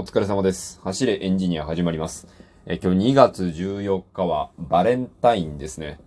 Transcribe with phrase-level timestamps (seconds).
[0.00, 0.80] お疲れ様です。
[0.82, 2.26] 走れエンジニア始まります。
[2.64, 6.00] え今日2月14日はバレンタインですね。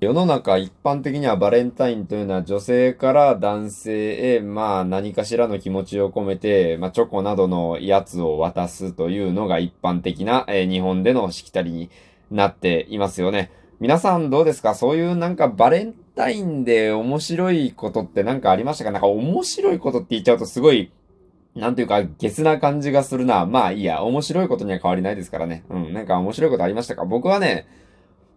[0.00, 11.90] 世の中一般的にはバレンタインというのは女性から男性へまあ何かしらの気持ちを込めて、まあチョコなどのやつを渡すというのが一般的な、え日本でのしきたりに
[12.30, 13.52] なっていますよね。
[13.78, 14.74] 皆さんどうですか？
[14.74, 18.90] そういうなんかバレンタインで面白いことってなんかありましたか？
[18.90, 20.90] なんか面白いことって言っちゃうとすごい
[21.54, 23.44] なんていうか、ゲスな感じがするな。
[23.44, 25.64] まあいいや、面白いことには変わりないですからね。
[25.68, 27.04] うん、なんか面白いことありましたか？
[27.04, 27.66] 僕はね、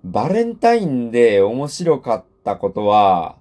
[0.04, 3.38] バレンタインで面白かったことは、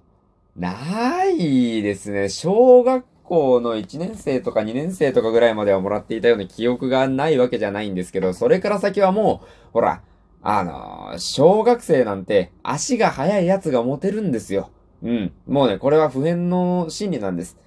[0.55, 2.29] ないですね。
[2.29, 10.01] 小学校の1年生とか2年生とかぐらいまではもらっていたような記憶がないわけじゃないんですけど、それから先はもう、ほら、
[10.41, 14.69] あのー小学生なんて足が速いやつがモテるんですよ。
[15.03, 15.33] うん。
[15.47, 17.57] もうね、これは普遍の心理なんです。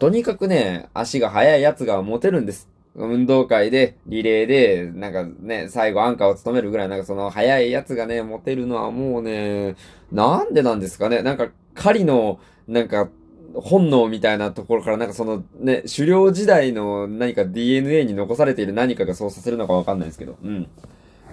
[0.00, 2.70] とにかくね、足が速いやつがモテるんです。
[2.94, 9.76] 運動会で、リレーで、なんかね、最後アンカーを務めるぐらい、なんかその速いやつがね、モテるのはもうね、
[10.10, 11.20] なんでなんですかね。
[11.20, 13.10] なんか、狩りの、なんか、
[13.54, 20.38] 本能みたいなところから、なんかそのね、狩猟時代の何か DNA に残されている何かがそうさせるのかわかんないですけど。
[20.42, 20.66] うん。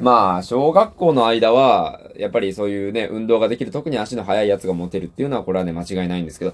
[0.01, 6.53] まあ、小学校の間は、やっぱりそういうね、運動ができる、特に足の速いやつがモテるっていうのは、これはね、間違いないんですけど、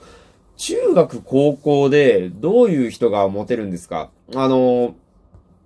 [0.55, 4.11] 中学、高校で、どういう人がモテるんですか？
[4.35, 4.95] あの、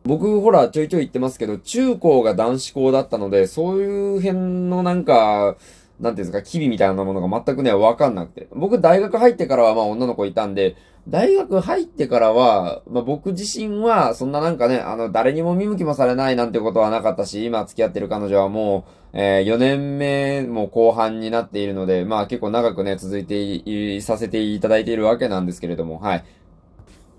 [0.03, 4.37] 僕、ほら、ちょいちょい言ってますけど、中高が男子校だったので、そういう辺
[4.69, 5.57] のなんか、
[5.99, 8.47] なんていうんですか、機微みたいなものが全くね、わかんなくて。
[8.53, 10.75] 僕、大学入ってからは、まあ、女の子いたんで、
[11.07, 26.25] 大学入ってからは、まあ、僕自身は、そんななんかね、あの、誰にも見向きもされないなんてことはなかったし、今付き合ってる彼女はもう、えー、4年目も後半になっているので、まあ結構長くね、続いてい、させていただいているわけなんですけれども、はい。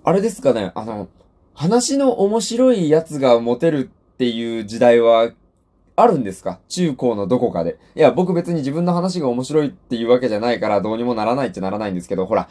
[0.04, 1.08] あれですかね、あの、
[1.54, 5.30] 話の面白いやつがモテるっていう時代は、
[5.96, 6.60] あるんですか？
[6.68, 7.78] 中高のどこかで。
[7.96, 12.48] いや、僕別に自分の話が面白いっていうわけじゃないからどうにもならないっちゃならないんですけど、ほら、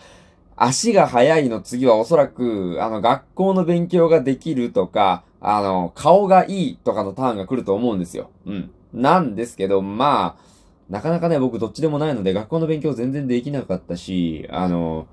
[0.58, 8.32] 足が速いの次はおそらく、あの、学校の勉強ができるとか、あの、顔がいいとかのターンが来ると思うんですよ。
[8.46, 8.72] うん。
[8.92, 10.48] なんですけど、まあ、
[10.90, 15.08] なかなかね、僕どっちでもないので、学校の勉強全然できなかったし、あの、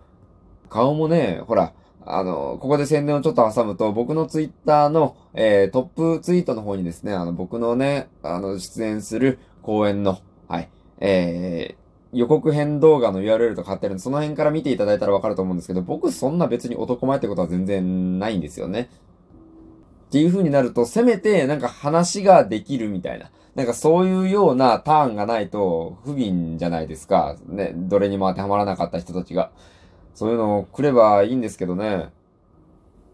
[0.70, 1.74] 顔もね、ほら、
[2.06, 10.18] あの、ここで宣伝をちょっと挟むと、僕のツイッターの、えー、トップツイートの方にですね、あの、僕のね、あの、出演する公演の、
[10.48, 10.68] はい、
[11.00, 11.83] えー、
[12.14, 18.88] 予告編動画の URL とか貼ってるんで、その辺から見ていただいたらわかると思うんですけど、僕そんな別に男前ってことは全然ないんですよね。
[20.06, 23.30] っていう風になると、せめてなんか話ができるみたいな。
[23.54, 27.36] なんかそういうようなターンがないと不憫じゃないですか。
[27.46, 29.50] ね、どれにも当てはまらなかった人たちが。
[30.14, 32.10] そういうのを来ればいいんですけどね。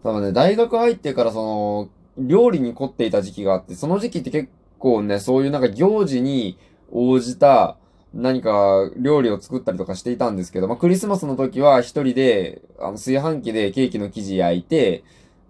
[0.03, 6.57] 多分ね、大学入ってからその、料理に凝っていた時期があって、その時期って結構ね、そういうなんか行事に
[6.91, 7.77] 応じた
[8.13, 15.03] 何か料理を作ったりとかしていたんですけど、まあクリスマスの時は一人で、あの炊飯器でケーキの生地焼いて、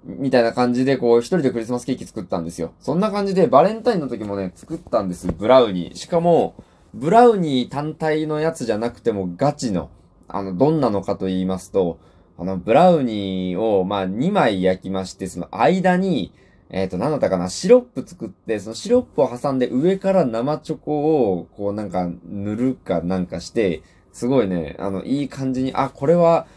[0.03, 2.73] みたいな感じで、こう、一人でクリスマスケーキ作ったんですよ。
[2.79, 5.27] そんな感じで、バレンタインの時もね、作ったんです。
[5.31, 5.95] ブラウニー。
[5.95, 6.55] しかも、
[6.93, 9.91] ブラウニー単体のやつじゃなくても、ガチの、
[10.27, 11.99] あの、どんなのかと言いますと、
[12.39, 16.33] あの、ブラウニーを、まあ、2枚焼きまして、その間に、
[16.73, 23.83] えっ、と、なんだったかな、シロップ作って、そのシロップを挟んで上から生チョコを、こうなんか塗るかなんかして、
[24.13, 26.47] すごいね、あの、いい感じに、あ、これは、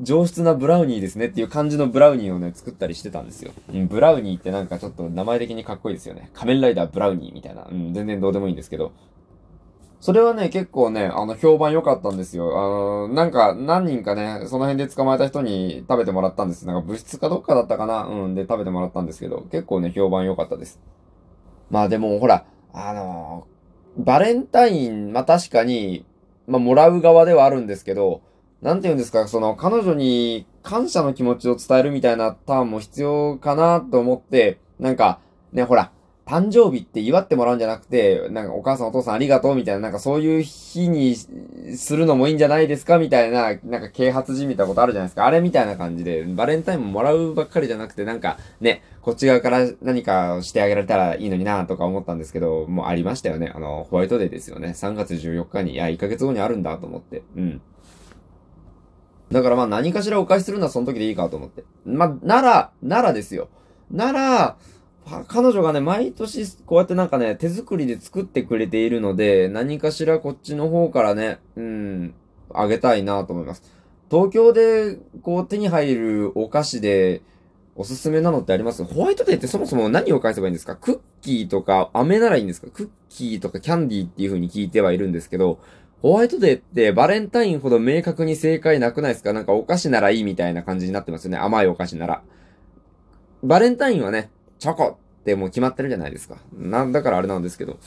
[0.00, 3.50] 上質なブラウニーですねっていう感じのブラウニーをね、作ったりしてたんですよ。
[3.74, 6.30] うん、ブラウニーってなんかちょっと名前的にかっこいいですよね。
[6.34, 7.66] 仮面ライダーブラウニーみたいな。
[7.68, 8.92] うん、全然どうでもいいんですけど。
[10.00, 12.56] それはね、結構ね、あの、評判良かったんですよ。
[12.56, 16.66] あの、なんか、何人かね、その辺で捕まえた人に食べてもらったんです。
[16.66, 18.04] なんか物質かどっかだったかな？
[18.04, 20.80] うん、で食べてもらったんですけど、結構ね、評判良かったです。
[21.70, 23.48] まあでも、ほら、あの
[23.96, 26.06] バレンタイン、まあ確かに、
[26.46, 28.22] まあもらう側ではあるんですけど、
[28.62, 35.18] なんて言うんですか、その、彼女に感謝の気持ちを伝えるみたいなターンも必要かなと思って、なんか、
[35.52, 35.90] ね、ほら、
[36.28, 45.24] 誕生日って祝ってもらうんじゃなくて、なんかお母さんお父さんありがとうみたいな、なんかそういう日にするのもいいんじゃないですかみたいな、なんか啓発じみたことあるじゃないですか。
[45.24, 53.50] あれみたいな感じで、バレンタインももらうばっかりじゃなくて、なんかね、こっち側から何かしてあげられたらいいのになとか思ったんですけど、もうありましたよね。
[53.54, 54.74] あの、ホワイトデーですよね。
[54.76, 57.22] 3月14日に、いや、1ヶ月後にあるんだと思って。
[57.36, 57.62] うん。
[59.32, 61.64] だからまあ何かしらお返しするのはその時でいいかと思って。
[61.86, 63.48] まあ、なら、ならですよ。
[63.90, 64.56] なら、
[65.26, 72.14] 彼女がね、毎年こうやってなんかね、手作りで作ってくれているので、何かしらこっちの方からね、うん、
[72.54, 73.62] あげたいなと思います。
[74.10, 77.22] 東京でこう手に入るお菓子で
[77.74, 78.82] おすすめなのってあります？
[78.84, 80.76] ホワイトデーってそもそも何を返せばいいんですか？
[80.76, 82.68] クッキーとか飴ならいいんですか？
[82.72, 85.60] クッキーとかキャンディーっていう風に聞いてはいるんですけど、
[86.02, 89.32] ホワイトデーってバレンタインほど明確に正解なくないですか？
[89.32, 91.38] なんかお菓子ならいいみたいな感じになってますよね。
[91.38, 92.22] 甘いお菓子なら。
[93.44, 96.36] バレンタインはね、チョコってもう決まってるじゃないですか。
[96.52, 97.78] なんだからあれなんですけど。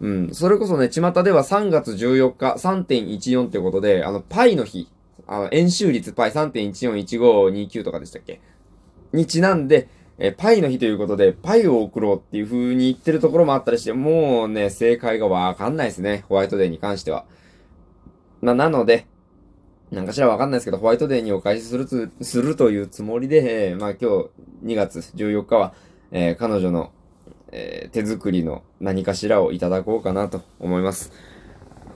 [0.00, 0.34] うん。
[0.34, 4.88] それこそね、巷では3月14日3.14ってことで、あの、パイの日、
[5.26, 8.40] あの、円周率パイ3.141529とかでしたっけ？
[9.12, 9.88] にちなんで、
[10.18, 16.24] えパイの日ということで、パイを送ろうっていう風に言ってるところもあったりして、もうね、正解がわかんないですね。
[16.28, 17.26] ホワイトデーに関しては。
[18.40, 19.06] まあ、なので、
[19.90, 24.24] なんかしらわかんないですけど、ホワイトデーにお返しするつ、するというつもりで、えー、まあ今
[24.62, 25.74] 日2月14日は、
[26.12, 26.92] えー、彼女の、
[27.52, 31.12] えー、手作りの何かしらをいただこうかなと思います。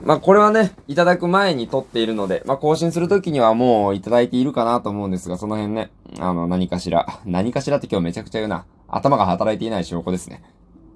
[0.03, 8.65] まあこれはね、いただく前に撮っているので、まあ更新するときにはもういただいているかなと思うんですが、その辺ね、あの何かしら、何かしらって今日めちゃくちゃ言うな。
[8.89, 10.43] 頭が働いていない証拠ですね。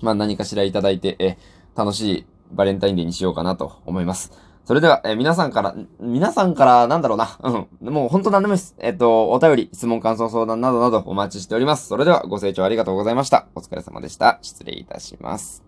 [0.01, 1.39] まあ何かしらいただいて、え、
[1.77, 4.33] 楽しいバレンタインデーにしようかなと思います。
[4.65, 7.39] それでは、え皆さんから、皆さんから、なんだろうな。
[7.43, 7.93] うん。
[7.93, 8.75] もう本当なんでもいいです。
[8.79, 11.89] えっと、お便り、質問、感想、相談などなどお待ちしております。
[11.89, 13.47] それでは、ご清聴ありがとうございました。
[13.55, 14.39] お疲れ様でした。
[14.41, 15.64] 失礼いたします。